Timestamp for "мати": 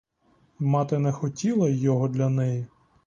0.59-0.97